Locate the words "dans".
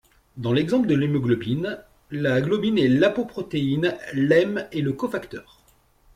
0.35-0.51